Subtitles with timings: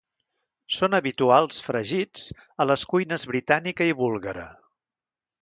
[0.77, 2.23] Són habituals, fregits,
[2.65, 4.49] a les cuines britànica i búlgara.